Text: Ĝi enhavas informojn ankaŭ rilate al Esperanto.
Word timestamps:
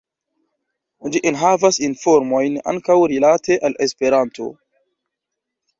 Ĝi 1.15 1.21
enhavas 1.31 1.77
informojn 1.89 2.59
ankaŭ 2.75 2.99
rilate 3.13 3.61
al 3.69 3.79
Esperanto. 3.87 4.53